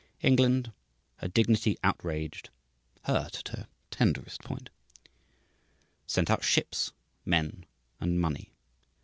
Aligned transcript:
England, 0.23 0.71
her 1.17 1.27
dignity 1.27 1.77
outraged, 1.83 2.49
hurt 3.03 3.37
at 3.39 3.47
her 3.49 3.67
tenderest 3.91 4.41
point, 4.41 4.71
sent 6.07 6.31
out 6.31 6.43
ships, 6.43 6.91
men 7.23 7.67
and 7.99 8.19
money. 8.19 8.51